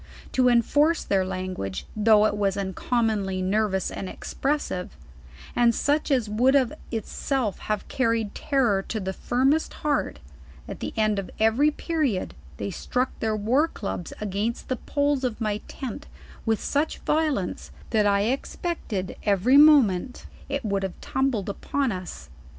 [0.31, 4.97] To en force their language, though it was uncommonly nervous and expressive,
[5.55, 10.17] and such as would of itself have carried terror to the firmest heart,
[10.67, 15.39] at the e:id of every period they struck their war clubs against the poles of
[15.39, 16.07] my tent
[16.47, 22.31] with such vio lence, that I expected every moment it would have tumbled upon us.